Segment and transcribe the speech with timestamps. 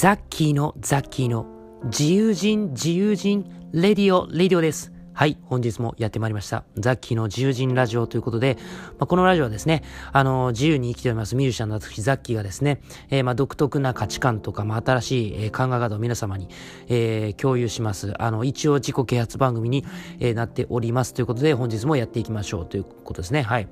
[0.00, 1.44] ザッキーのザッキーの
[1.86, 4.92] 自由人自由人レディオレディオです。
[5.12, 6.62] はい、本日もやってまいりました。
[6.76, 8.58] ザッキーの自由人ラジオということで、
[8.90, 9.82] まあ、このラジオはですね、
[10.12, 12.80] あの、自由に生きておりますミュージシャンの私、ザッキーがですね、
[13.10, 16.46] えー、まあ、独特な価値観とか、まあ、新しい、え、考え方を皆様に、
[16.86, 18.14] えー、共有します。
[18.22, 19.84] あの、一応自己啓発番組に、
[20.20, 23.42] えー、なっておりますということで、本日もやっていきましょうということですね。
[23.42, 23.68] はい。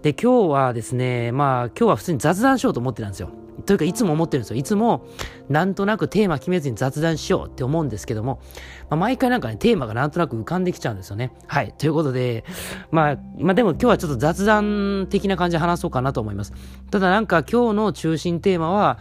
[0.00, 3.28] で、今日はですね、まあ、今日は普通に雑談しようと思ってたんですよ。
[3.60, 4.56] というかいつも思ってるんですよ。
[4.56, 5.06] いつも
[5.48, 8.40] なんとなくテーマ決めずに雑談しようって思うんですけども、
[8.88, 11.32] まあ、毎回なんかね、テーマがなんとなく浮かんできちゃうんですよね。
[11.46, 11.74] はい。
[11.76, 12.44] ということで、
[12.90, 16.52] まあ、まあでも今日はちょっと雑談的な感じで話そうかなと思います。
[16.90, 18.98] ただなんか今日の中心テーマは、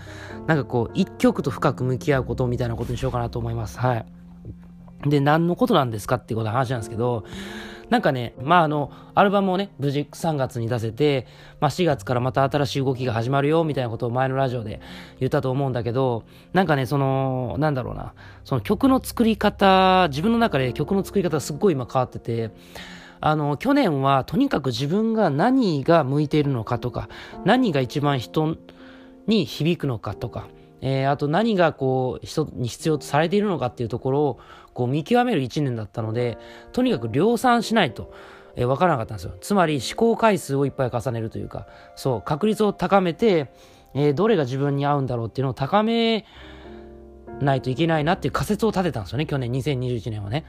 [0.47, 3.79] なんかこう、一曲と深く向き合うことみたいなことにしようかなと思います。
[3.79, 4.05] はい。
[5.07, 7.23] で、何のことなんですかっていうことの話なんですけど、
[7.89, 11.25] なんかね、まああの、アルバムをね、無事3月に出せて、
[11.59, 14.79] まあ4月からまた新しい動きが始まるよ、みたいなことを前のラジオで
[15.19, 16.23] 言ったと思うんだけど、
[16.53, 22.51] なんかね、その、なんだろうな、その曲の作り方、自分の中で曲の作り方がすっごい今変わってて、
[23.21, 27.09] あの、去年はとにかく自分が何が向いているのかとか、
[27.43, 28.57] 何が一番人
[29.27, 30.47] に響くのかとか、
[30.81, 34.39] えー、あと何がこう人に必要とされているのかっていうところを
[34.79, 36.37] こう見極める1年だったので
[36.71, 38.13] とにかく量産しないと、
[38.55, 39.33] えー、分からなかったんですよ。
[39.41, 43.51] つまり試行回数をいっぱい重ねるというかそう確率を高めて、
[43.93, 46.25] えー、どれが自分に合うんだろうっていうのを高め
[47.41, 50.45] ないといけないなっていう仮説を立てたんですよね去年2021年はね。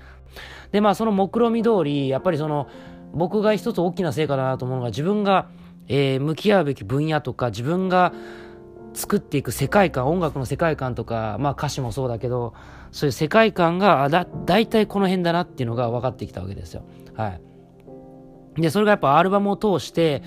[0.70, 2.68] でまあその目論見通りやっぱりその
[3.12, 5.48] 僕が一つ大きな成果だなと思うのが自分が、
[5.88, 8.12] えー、向き合うべき分野とか自分が
[8.94, 12.54] 作っていく世界観音楽の世界観とか、まあ、歌詞もそうだけど
[12.92, 16.82] そういう世界観がだ大体この辺だなっていうのが分かってきたわけですよ。
[17.14, 17.38] は
[18.58, 20.22] い、でそれがやっぱアルバムを通して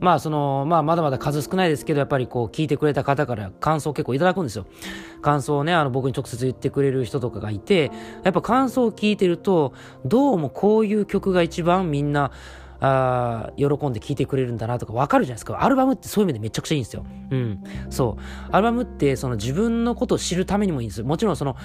[0.00, 4.66] まあそのまあまだまだ数少ないですけどやっぱりこう聞いてくれた方から感想を結構いただくんですよ
[5.22, 7.90] 感想をねあの僕に直接言ってくれる人とかがいて
[8.22, 9.72] やっぱ感想を聞いてると
[10.04, 12.32] どうもこういう曲が一番みんな
[12.86, 15.62] あ喜んで聴いてくれるんだなとかわかるじゃないですか。
[15.64, 17.06] アルバムってそういう意味でめちゃくちゃいいんですよ。
[17.30, 17.64] うん。
[17.88, 18.22] そう。
[18.50, 21.06] アルバムってその自分のことを知るためにもいいんですよ。
[21.06, 21.56] もちろんその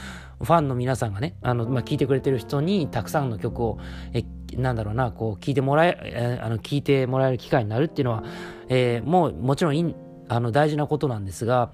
[0.42, 3.80] ファンの皆さんがね、あの、まあ、聴いてくれてる人にたくさんの曲を、
[4.14, 4.24] え、
[4.56, 8.24] なんだろうな、こう、聴いてもらえ、えあの、聴いてもらえる機会になるっていうのは、
[8.70, 9.96] えー、もうもちろんいい、
[10.30, 11.72] あの大事なことなんですが、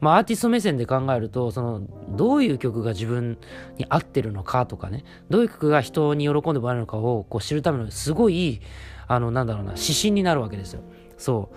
[0.00, 3.38] まあ、アーティスト目線で考えるとそのどういう曲が自分
[3.78, 8.60] に合ってるのかとかねどういう曲が人に喜んでもらえるのかをこう知るためのすごい
[9.08, 10.82] あのなんだろうな指針になるわけですよ。
[11.16, 11.50] そ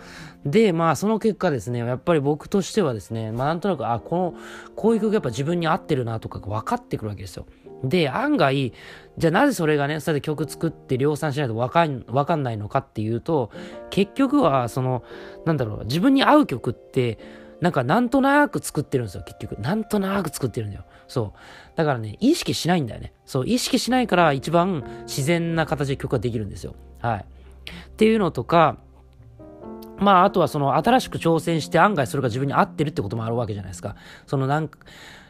[0.45, 4.33] うでまあその結果ですねやっぱり僕としてはですね、まあ、なんとなくあこの
[4.75, 7.45] こういう曲やっぱ自分に合ってるなとか分かってくるわけですよ。
[7.83, 8.73] で、案外、
[9.17, 13.51] じゃあなぜそれがね、それで曲作って量産しないとわかんわかんないのかっていうと、
[13.89, 15.03] 結局は、その、
[15.45, 17.17] なんだろう、自分に合う曲って、
[17.61, 19.59] なんかなんとなく作ってるんですよ、結局。
[19.59, 20.83] なんとなく作ってるんだよ。
[21.07, 21.37] そう。
[21.75, 23.13] だからね、意識しないんだよね。
[23.25, 26.75] そう、意識しないから一番自然な形で曲ができるんですよ。
[26.99, 27.25] はい。
[27.25, 28.77] っていうのとか、
[29.99, 33.95] まあ、あとはその新しく挑戦して案外それが自分に合ってるってこともあるわけじゃないですか。
[34.25, 34.79] そのなんか、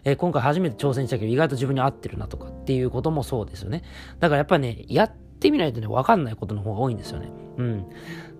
[0.04, 3.84] えー、今回初めて挑戦したけど意外と自分に合ってるなとかっていうこともそうですよね。
[4.20, 7.30] だからやっぱね、やってみないとね、わかんないことの方が多いんですよね。
[7.58, 7.86] うん。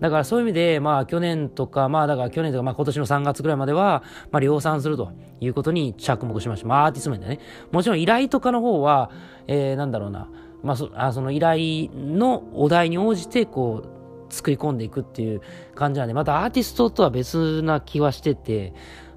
[0.00, 6.68] だからそういう意味で、まあ去年とか、まあだから去年とか、まあ今年の3月ぐらいまでは、まあ量産するということに着目しました。
[6.68, 7.40] まあアーティスト面でね。
[7.72, 9.10] もちろん依頼とかの方は、
[9.46, 10.28] えー、なんだろうな、
[10.62, 13.97] まあそあその依頼のお題に応じて、こう、
[14.28, 15.40] 作り込んでいくっていう
[15.74, 18.72] 感じなんで、またアーティストとは別な気はしてて、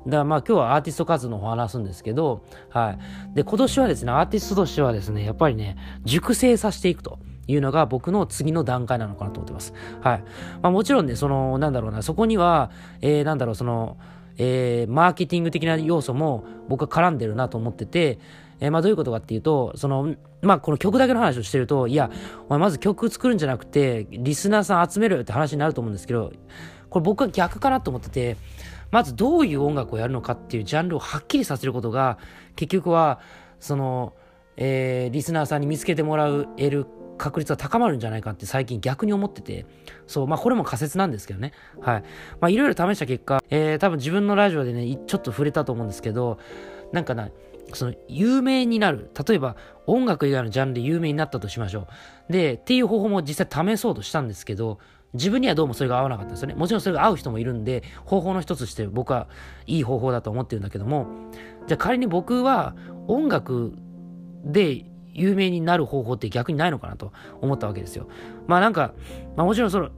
[0.05, 2.97] だからまあ今日はアーティスト活動の方を話すんですけど、は
[3.31, 3.35] い。
[3.35, 7.19] で、今年はですね、アーティストとしてはですね、やっぱりね、熟成させていくと。
[7.47, 9.73] いうのが僕の次の段階なのかなと思ってます。
[10.01, 10.23] はい。
[10.61, 12.71] まあもちろんね、その、なんだろうな、そこには、
[13.01, 13.97] えー、なんだろう、その、
[14.37, 18.19] えー、マーケティング的な要素も僕は絡んでるなと思ってて、
[18.61, 22.09] えー、まあどういうことかっていうと、その、まあこの曲だけの話をしてると、いや、
[22.47, 26.31] お前まず曲作るんじゃなくて、リスナーさん集めるって話になると思うんですけど、
[26.89, 28.37] これ僕は逆かなと思ってて、
[28.91, 32.17] まずどういう音楽をやるのかっていうジャンルをはっきりさせることが、
[32.55, 33.19] 結局は、
[33.59, 34.13] その、
[34.57, 36.85] えー、リスナーさんに見つけてもらえる
[37.17, 39.65] 確率が高まるんじゃないかって最近逆に思ってて、
[40.07, 41.53] そう、まあこれも仮説なんですけどね。
[41.79, 42.03] はい。
[42.39, 46.39] まあいろいろ試した結果、えー、多分自分のラジオでね、ちょっと触れたと思うんですけど、
[46.91, 47.29] なんかな、
[47.73, 49.11] その有名になる。
[49.27, 49.55] 例えば
[49.87, 51.87] 音楽以外のジャンルで有名になったとしましょ
[52.29, 52.33] う。
[52.33, 54.79] で、っていう方法も実際試そうとしたんですけど、
[55.13, 56.55] 自分にはどうもそれが合わなかったんですよね。
[56.55, 59.27] もちろんそれが合う人もいるんで、方法の一つとして僕は
[59.67, 61.07] いい方法だと思ってるんだけども、
[61.67, 62.75] じゃあ仮に僕は
[63.07, 63.73] 音楽
[64.45, 67.11] で有名になる方法って逆にないのかなと
[67.41, 68.07] 思ったわけですよ。
[68.47, 68.93] まあなんか、
[69.35, 69.89] まあもちろんその、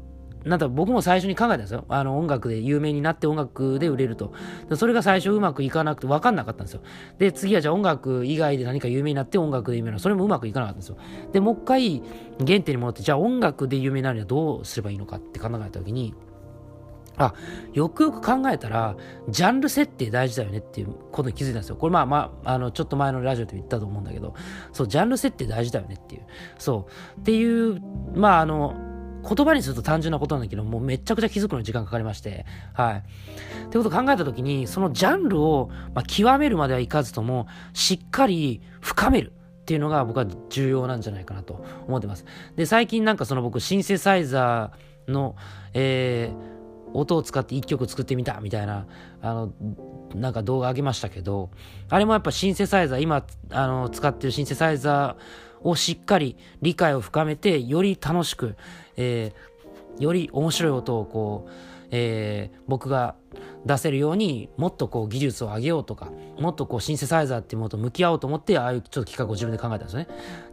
[0.45, 1.85] なんだ僕も最初に考えたんですよ。
[1.89, 4.33] あの音楽で有名になって音楽で売れると。
[4.75, 6.81] それが最初うまくいかなくて分かんなかったんですよ。
[7.17, 10.97] で、次はじゃあ音楽以外で何か有名になって音楽で有名なそれもうまくいかなかったんですよ。
[11.31, 12.03] で、もう一回
[12.39, 16.13] 原点に戻って、じゃあ音楽で有名になるにはどうすればいいのかって考えた時に、
[17.17, 17.33] あ、
[17.73, 18.95] よくよく考えたら、
[19.29, 21.75] ジャンル設定大事だよねっていうことに気づいたんですよ。
[21.75, 24.33] これまあまあ、あの、ちょっと前のラジオで言ったと思うんだけど、
[24.71, 26.23] そう、ジャンル設定大事だよねっていう。
[26.57, 26.87] そ
[27.17, 27.19] う。
[27.19, 27.79] っていう、
[28.15, 28.75] まああの、
[29.23, 32.97] 言葉にすると単純なことなんだけど、もうめちゃくちゃ気づくのに時間かかりまして、はい。
[32.97, 39.31] ってことを考えたときに、そのジャンルを、まあ、極めるまではいかずとも、しっかり深める。
[39.63, 42.25] っていうのが僕は重要なんじゃないかなと思ってます。
[42.57, 45.37] で、最近なんかその僕、シンセサイザーの、
[45.73, 48.87] えー、音を使って一曲作ってみたみたいな、
[49.21, 49.53] あの、
[50.15, 51.49] なんか動画上げましたけど、
[51.89, 58.55] あれもやっぱシンセサイザー、今、あの、使ってるシンセサイザーをしっかり理解を深めて、より楽しく、
[58.97, 61.51] えー、より面白い音をこう、
[61.91, 63.15] えー、僕が
[63.65, 70.07] 出せるようにもっとこう技術を上げようとかもっとこうシンセサイザーっていうものと向き合おうと思ってああいうちょっと企画を自分で考えたんですよね。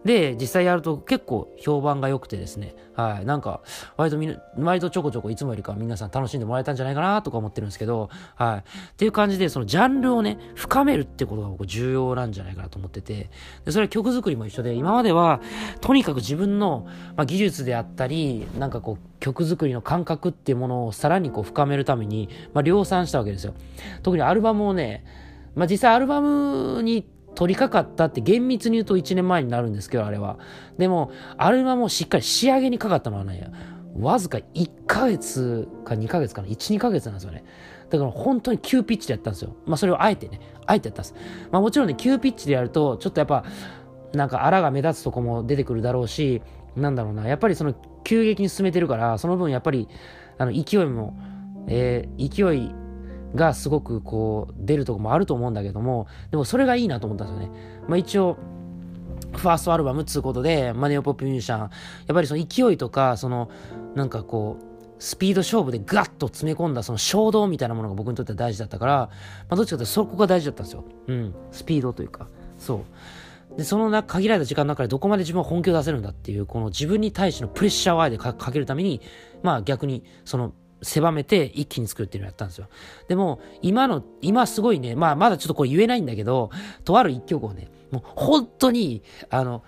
[0.05, 2.75] で実際やると結構評判が良くてですね。
[2.95, 3.25] はい。
[3.27, 3.61] なんか
[3.97, 8.59] 割とみ割とちょこちょこいつもよりか皆さん楽しんでもらえたんじゃないかなとか思ってるんですけどはい。
[8.59, 13.31] っていう感じでそのジャンルをね深めるってことが僕重要なんじゃないかなと思ってて。
[13.65, 15.41] でそれは曲作りも一緒で今までは
[15.81, 16.87] とにかく自分の、
[17.17, 23.55] まあ、技術であったりなんかこう曲作りの感覚っていうものをさらにこう深めるために、まあ、量産したわけですよ。
[24.03, 25.05] 特にアルバムをね、
[25.55, 30.39] まあ、実際アルバムに取り掛かったって厳密に言うと1年前になるんですけど、あれは。
[30.79, 33.51] でも、アルバムをしっかり仕上げにかかったのはね、
[33.99, 37.45] わずか1ヶ月か2ヶ月かな、1、2ヶ月なんですよね。
[37.91, 39.57] だから本当に急ピッチでやったんですよ。
[39.67, 41.15] まあそれをあえてね、あえてやったんです。
[41.51, 43.45] まあもちろんね、急ピッチでやると、ちょっとやっぱ、
[44.13, 46.43] なんか荒が目立つとこも出てくるだろうし、
[46.77, 47.75] なんだろうな、やっぱりその
[48.05, 49.89] 急激に進めてるから、その分やっぱり、
[50.39, 51.17] あの、勢いも、
[51.67, 52.73] えー、勢い
[53.35, 57.83] がすごくこう、出るとこもあると思うんだけども、でもそれがいいなと思ったんですよね。
[57.89, 58.37] まあ一応、
[59.33, 61.71] ファーストアルバムっつうことで、マネオポップミュージシャン、やっ
[62.13, 63.49] ぱりその勢いとか、その、
[63.95, 69.11] なんかこう、スピード勝負でガッと詰め込んだその衝動みたいなものが僕にとっては大事だったから、ま
[69.51, 70.85] あ、どっちかというとそこが大事だったんですよ。
[71.07, 71.35] うん。
[71.51, 72.29] スピードというか。
[72.59, 72.85] そ
[73.55, 73.57] う。
[73.57, 79.01] で、その限られた時間の中でどこまで自分は本気を出せるんだっていう、この自分に対してのプレッシャーをあえてかけるために、
[79.43, 82.69] まあ逆に、その、狭めて一気に作るっていうのをやったんですよ。
[83.09, 86.51] でも、今の、今すごいね、まあまだちょっとこれ言えないんだけど、
[86.85, 89.63] とある一曲をね、もう本当に、あの、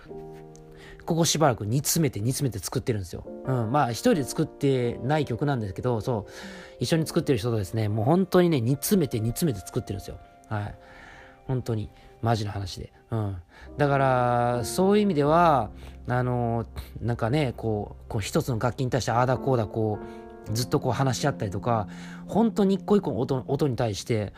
[1.04, 3.26] ここしばらく煮詰めて煮詰めて作ってるんですよ。
[3.44, 3.72] うん。
[3.72, 6.32] まあ一人で作ってない曲なんですけど、そう、
[6.78, 10.18] 一緒に作ってる人とですね、もう本当にね、煮詰めて煮詰めて作ってるんですよ。
[10.48, 10.74] はい。
[11.46, 11.90] 本当に。
[12.22, 12.92] マジな話で。
[13.10, 13.36] うん。
[13.76, 15.70] だから、そういう意味では、
[16.08, 16.66] あの、
[17.00, 20.21] なんかね、こう、こう一つの楽器に対してああだこうだこう、
[20.52, 21.88] ずっとこう話し合ったりとか、
[22.26, 24.32] 本当に一個一個の音音に対して、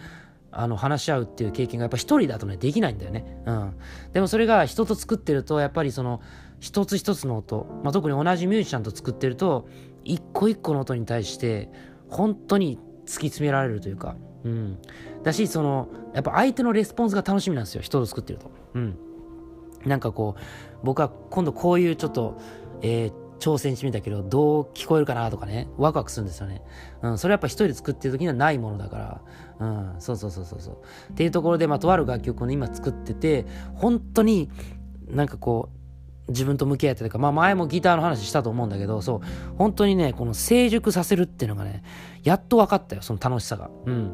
[0.56, 3.24] あの話し合うっていう経験がやっぱ一人だとねできないんだよね。
[3.46, 3.74] うん。
[4.12, 6.20] でもそれが人と作ってるとやっぱりその
[6.60, 9.68] 一つ一つの音、まあ、特に同じミュージシャンと作ってると
[10.04, 11.70] 一個一個の音に対して
[12.08, 14.78] 本当に突き詰められるというか、うん。
[15.22, 17.82] だし、その、やっぱ相手のレスポンスが楽しみなんですよ。
[17.82, 18.50] 人と作ってると。
[18.74, 18.96] うん。
[19.84, 20.40] なんかこう、
[20.84, 22.38] 僕は今度こういうちょっと、
[22.82, 26.62] えー、挑戦してみたけど、どう聞こえるかなとかね、ワクワクするんですよね。
[27.02, 29.20] うん、それやっぱ一人で作ってる時にはないものだか
[29.58, 30.76] ら、うん、そうそうそうそうそう。
[31.12, 34.50] っていうところで、まあ、とある楽曲をね、今作ってて、本当に
[35.08, 35.84] なんかこう、
[36.28, 39.20] 自分と向き合ってとか、まあ前もギターの話したと思うんだけど、そう、
[39.58, 41.82] 本当にね、この成熟させるっていうのがね、
[42.22, 43.70] やっと分かったよ、その楽しさが。
[43.84, 44.12] うん。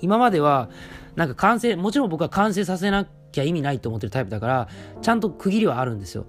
[0.00, 0.70] 今までは、
[1.16, 4.68] なんか完成、もちろん僕は完成させなきゃ意味ないと思ってるタイプだから、
[5.02, 6.26] ちゃんと区切りはあるんですよ。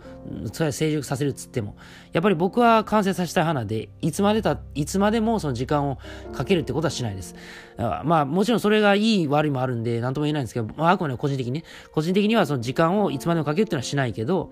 [0.52, 1.76] それは成熟させるっつっても。
[2.12, 6.00] やっぱり僕は完成させたい派で、いつまでた、いつまでもその時間を
[6.34, 7.36] かけるってことはしないです。
[7.78, 14.52] まあ、もちろんそれがいい悪いもあるんで、なんとも言えないんですけど、まあ、あくまで個人的にね、個人的にはその時間をいつまでもかけるっていうのはしないけど、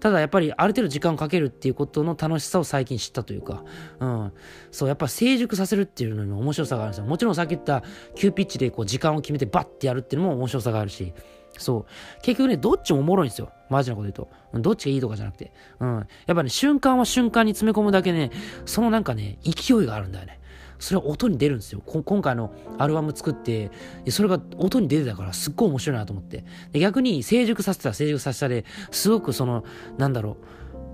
[0.00, 3.64] ただやっぱりある程度時間をかけるっていうことの楽しさを最近知ったというか、
[4.00, 4.32] うん。
[4.70, 7.06] そう、やっぱ成熟させるっていうのに面白さがあるんですよ。
[7.06, 7.82] もちろんさっき言った
[8.14, 11.12] 急ピッチでこう時間を決めてバッてやるっていうのも面白さがあるし、
[11.58, 12.22] そう。
[12.22, 13.50] 結局ね、どっちもおもろいんですよ。
[13.68, 14.60] マジなこと言うと。
[14.60, 15.52] どっちがいいとかじゃなくて。
[15.80, 16.06] うん。
[16.26, 18.30] やっぱね、瞬間は瞬間に詰め込むだけね、
[18.64, 20.38] そのなんかね、勢いがあるんだよね。
[20.78, 21.82] それは音に出るんですよ。
[21.84, 23.70] 今回のアルバム作って、
[24.10, 26.44] それが音に出てたからすっごい面白いなと思って。
[26.72, 29.64] で逆に成熟させたら成熟させたで、すごくその、
[29.98, 30.36] なんだろ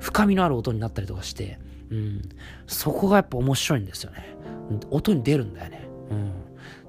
[0.00, 1.58] う、深みのある音になったりとかして、
[1.90, 2.22] うん。
[2.66, 4.36] そこがやっぱ面白いんですよね。
[4.90, 5.88] 音に出るんだよね。
[6.10, 6.28] うん。
[6.28, 6.30] っ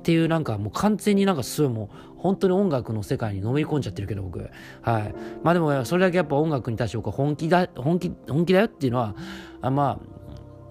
[0.04, 9.16] ていうなんかもう完全になんかすごいもう本当に音楽の世界にのめり込んじゃってるけど僕はいまあでもそれだけやっぱ音楽に対して僕は本気だ本気本気だよっていうのは
[9.62, 10.16] あまあ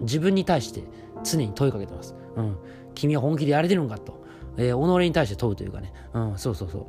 [0.01, 0.83] 自分に対して
[1.23, 2.15] 常に問いかけてます。
[2.35, 2.57] うん。
[2.93, 4.23] 君は本気でやれてるんかと。
[4.57, 5.93] えー、己に対して問うというかね。
[6.13, 6.87] うん、そうそうそ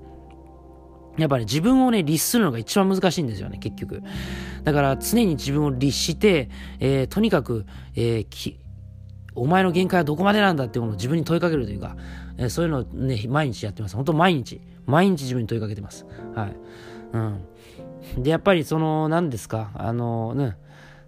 [1.19, 1.21] う。
[1.21, 4.03] やっぱ、ね、自分をね、律するのが一番難しいんですよね、結局。
[4.65, 8.61] だから常に自分を律して、えー、とにかく、えー、き、
[9.37, 11.97] お前の限界はどこまでなんだっていうものを自分に問いかけるというか、
[12.39, 13.97] え、そういうのをね、毎日やってます。
[13.97, 16.07] 本当毎日、毎日自分に問いかけてます。
[16.35, 16.57] はい。
[17.13, 18.23] うん。
[18.23, 20.57] で、やっぱりその、何ですか、あの、ね、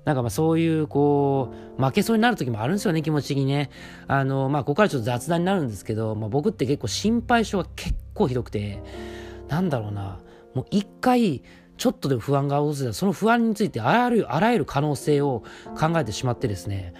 [0.04, 3.70] なんかまあそういうこう、負けそうになる時もあるんですよね、気持ち的にね。
[4.06, 8.82] あの、まあここからちょっと雑談になるんですけど、まあ僕って結構心配性が結構ひどくて、
[9.48, 10.20] なんだろうな、
[10.54, 11.42] もう一回、
[11.76, 15.44] ちょっとでも不安が訪れた、その不安についてあらゆる、あらゆる可能性を
[15.78, 16.94] 考えてしまってですね、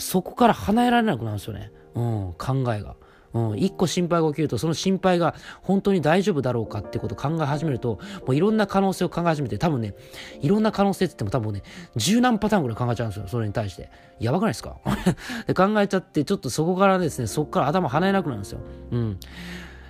[0.00, 1.70] そこから離れられなくなるんですよね。
[1.94, 2.96] うん、考えが。
[3.32, 9.94] うん、一個心配が起きると、その心配が本当に大丈夫だろうかってことを考え始めると、もういろんな可能性を考え始めて、多分ね、
[10.40, 11.62] いろんな可能性って言っても多分ね、
[11.94, 13.88] 十何パターンぐらい考えちゃうんですよ、それに対して。
[14.18, 14.78] やばくないですか？
[15.46, 18.58] で考えちゃって、ちょっとそこからですね、そこから頭離れなくなるんですよ。
[18.90, 19.18] うん。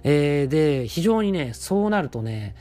[0.03, 2.55] えー、で、非常にね、そうなるとね、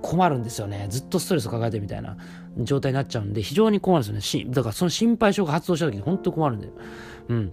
[0.00, 0.86] 困るんですよね。
[0.88, 2.16] ずっとストレスを抱えてみたいな
[2.58, 4.50] 状態になっちゃうんで、非常に困るんですよね。
[4.52, 6.72] だからその心配性が発動した時に本当困るんだよ。
[7.28, 7.52] うん。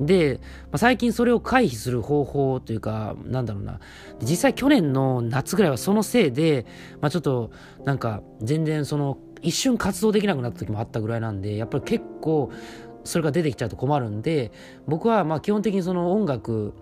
[0.00, 3.80] で、まあ、最近それを回避する方法というか、なんだろうな。
[4.20, 6.66] 実際去年の夏ぐらいはそのせいで、
[7.00, 7.50] まあ、ちょっと
[7.84, 12.50] なんか全然その一瞬活動できなくなった時もあったぐらいなんで、やっぱり結構
[13.04, 14.52] それが出てきちゃうと困るんで、
[14.86, 16.74] 僕はまあ基本的にその音楽、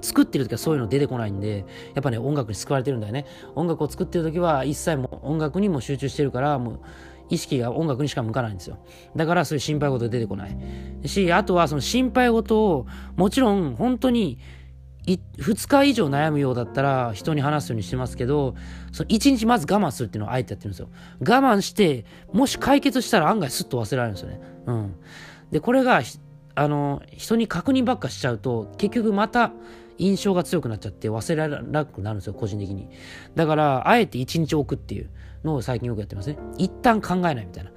[0.00, 3.26] 作ってる時はそういうの出てこないんで、やっぱね、音楽に救われてるんだよね。
[3.54, 6.80] 音楽を作ってる時は一切も音楽にも集中してるから、もう
[7.28, 8.78] 意識が音楽にしか向かないんですよ。
[9.16, 11.08] だからそういう心配事出てこない。
[11.08, 12.86] し、あとはその心配事を、
[13.16, 14.38] もちろん本当に
[15.06, 18.54] 2日以上悩むようだったら人に話すようにしてますけど、
[18.92, 20.88] その1日まず我慢するっていうのをあえてやってるんですよ。
[21.20, 24.40] 我慢して、もし解決したら案外スッと忘れられるんですよね。
[24.66, 24.94] うん。
[25.50, 26.02] で、これが、
[26.56, 29.52] あの、人に確認ばっかしちゃうと、結局また
[29.98, 32.88] 印象が強くなっちゃって忘れられなくなるんですよ、個人的に。
[33.34, 35.10] だから、あえて1日置くっていう。
[35.46, 36.38] のを最近よくやってますね。
[36.58, 37.70] 一旦考えないみたいな。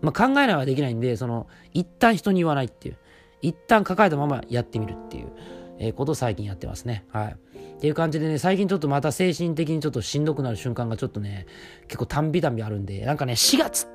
[0.00, 2.96] まあ、考えないはできないんで、その、一旦人に言わないっていう。
[3.40, 5.32] 一旦抱えたままやってみるっていう、
[5.78, 7.04] えー、ことを最近やってますね。
[7.10, 7.36] はい。
[7.76, 11.46] っていう感じでね、最近ちょっとまた精神的にちょっとしんどくなる瞬間がちょっとね、
[11.86, 13.88] 結構たんびたんびあるんで、なんかね、4月、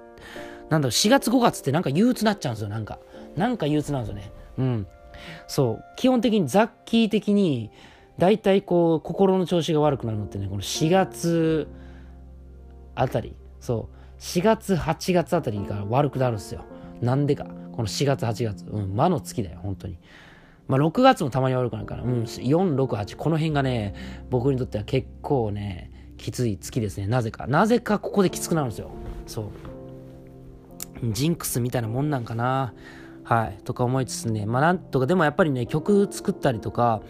[0.69, 2.99] なんだろう、4月5月ってなんか憂鬱なっちゃうんですよ、なんか。
[3.35, 4.31] なんか憂鬱なんですよね。
[4.57, 4.87] うん。
[5.47, 5.83] そう。
[5.95, 7.71] 基本的にザッキー的に、
[8.17, 11.67] 大体こう、心の調子が悪くなるのってね、この4月、
[12.95, 16.61] あたり、そう、4月、8月あたりが悪くなるんですよ。
[17.01, 17.45] なんでか。
[17.73, 18.65] この4月、8月。
[18.65, 19.99] うん、魔の月だよ、本当に。
[20.67, 23.93] まあ、6月もたまに悪くなるから、うん、4、6、8、この辺がね、
[24.29, 27.07] 僕にとっては結構ね、きつい月ですね。
[27.07, 27.45] なぜか。
[27.47, 28.89] なぜかここできつくなるんですよ。
[29.27, 29.45] そう。
[31.03, 32.73] ジンクスみたいなもんなんかな。
[33.23, 33.57] はい。
[33.65, 34.45] とか思いつつね。
[34.45, 37.01] まあなんとか、でもやっぱりね、曲作ったりとか、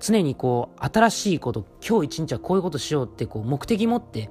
[0.00, 4.30] 常にこう、新しいこと、今日一日はこういうことしようって、こう、目的持って、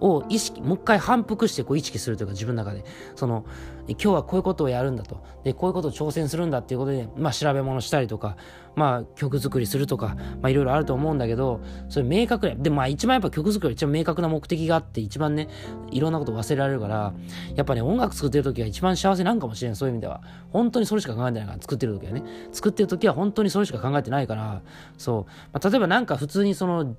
[0.00, 2.84] を意識、もう一回反復してこう意識するというか自分の中で、
[3.16, 3.44] その、
[3.88, 5.24] 今日はこういうことをやるんだと。
[5.44, 8.36] で、こういうことを挑戦するんだっていうことで、まあ調べ物したりとか、
[8.76, 15.48] まあ曲作りするとか、まあいろいろあると思うんだけど、それ明確で、まあ一番やっぱ曲作りは一番明確な目的があって、一番ね、
[15.90, 17.14] いろんなこと忘れられるから、
[17.56, 20.20] やっぱね、音楽作ってる時が一番幸せなんかもしれん、そういう意味では。
[20.52, 22.22] 本当にそれしか考えてないから、作ってる時はね。
[22.52, 24.62] 作ってる時は本当にそれしか考えてないから、
[24.98, 25.30] そう。
[25.52, 26.94] まあ、例えばなんか普通にその、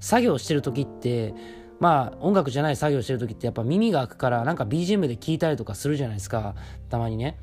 [0.00, 1.34] 作業してる時って、
[1.80, 6.54] まあ音楽じゃない作業してる時ってやっぱ耳が開くからなんか BGM で聴いたりとかするじゃないですか。
[6.88, 7.38] たまにね。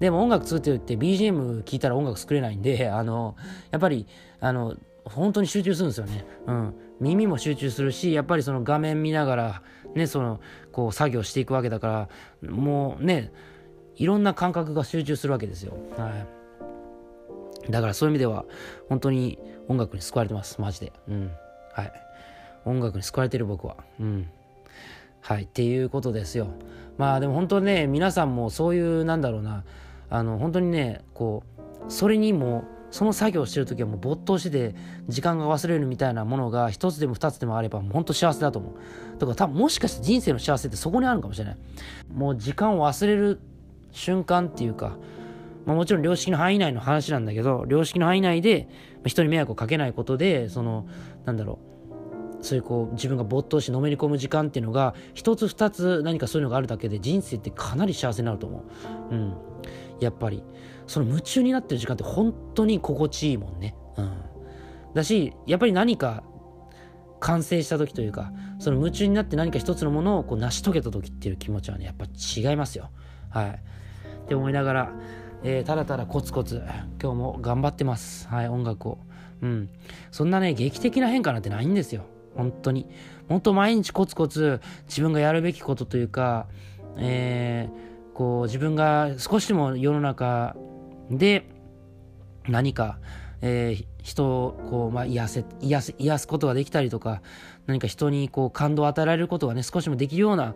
[0.00, 3.36] でも音楽作ってるって BGM 聴いたら音楽作れないんであの
[3.70, 4.06] やっぱり
[4.40, 4.74] あの
[5.04, 6.24] 本当に集中するんですよね。
[6.46, 6.74] うん。
[6.98, 9.62] 耳も集中するしやっぱりその画面見ながら
[9.94, 10.40] ねその
[10.72, 12.08] こう作業していくわけだか
[12.42, 13.32] らもうね
[13.96, 15.74] いろんな感覚が集中するわけですよ。
[15.96, 16.10] は
[17.68, 17.70] い。
[17.70, 18.44] だからそういう意味では
[18.88, 19.38] 本当に
[19.68, 20.60] 音楽に救われてます。
[20.60, 20.92] マジで。
[21.08, 21.30] うん。
[21.72, 21.92] はい。
[22.66, 23.76] 音楽に救われてる僕は。
[23.98, 24.28] うん。
[25.20, 25.44] はい。
[25.44, 26.48] っていうことですよ。
[26.98, 29.64] まあでも本当ね、皆さんもそういう、なんだろうな、
[30.10, 34.74] あの、本当にね、こう、それにも、その作業してる時はもう没頭してて、
[35.08, 38.72] 時間が忘れるみたいなものが一つでも二つでもあれば、本当幸せだと思う。
[39.18, 41.56] だから多分もしかして人生の幸せってそこにあるかもしれない。
[42.14, 43.40] もう時間を忘れる
[43.92, 44.96] 瞬間っていうか、
[45.66, 48.68] まあ、もちろん良識の範囲内の話なんだけど、良識の範囲内で
[49.04, 50.86] 人に迷惑をかけないことで、その、
[51.24, 51.75] なんだろう、
[52.46, 58.64] そういうこう自分が没頭してのめり込む時間っていうのが一つ二つ何かそういうのがあるだけで人生ってかなり幸せになると思
[59.10, 59.14] う。
[59.14, 59.34] うん。
[60.00, 60.42] やっぱり。
[60.86, 63.74] その夢中になってる時間って本当に心地いいもんね。
[63.96, 64.12] うん。
[64.94, 66.22] だし、やっぱり何か
[67.18, 72.90] 完成した時というか、その夢中になって何か一つのものをこう成し遂げた時っていう気持ちはね、やっぱ違いますよ。
[73.30, 73.50] はい。
[73.50, 74.92] って思いながら、
[75.42, 76.62] えー、ただただコツコツ、
[77.02, 78.28] 今日も頑張ってます。
[78.28, 78.98] はい、音楽を。
[79.42, 79.68] うん。
[80.12, 82.04] そんなね、劇的な変化なんてないんですよ。
[82.36, 82.86] 本当に。
[83.28, 86.46] 本当毎日コツコツ自分がやるべきことというか、
[86.96, 90.56] えー、こう自分が少しでも世の中
[91.10, 91.48] で
[92.48, 92.98] 何か、
[93.40, 97.22] えー、人をこう、まあ、癒せ癒せ癒すことができたりとか
[97.66, 100.54] 何か人にこう感動を与えられることがね少しでもできるような、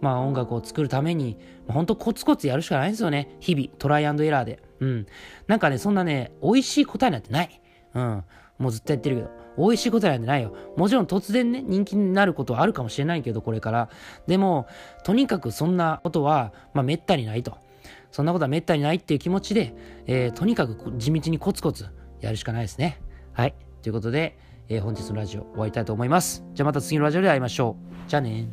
[0.00, 1.36] まあ、音楽を作るために
[1.68, 3.36] 本当コツコツやるしかないんですよね。
[3.40, 4.62] 日々トライアンドエラーで。
[4.80, 5.06] うん。
[5.46, 7.60] なんかねそんなね美味しい答えなんてない。
[7.94, 8.24] うん。
[8.58, 13.88] もうずっとやってるけど美味しい答えなんてないよもちろん突然ね人気になることはあるかもしれないけどこれから
[14.26, 14.66] でも
[15.04, 17.58] とにかくそんなことはまあめったにないと
[18.14, 19.74] そんなことはめったにないっていう気持ちで、
[20.06, 21.86] えー、とにかく地道にコツコツ
[22.20, 23.00] やるしかないですね。
[23.32, 23.56] はい。
[23.82, 26.44] ということで、えー、本日のラジオ終わりたいと思います。
[26.54, 28.08] じゃあまた次のラジオで会いましょう。
[28.08, 28.48] じゃあね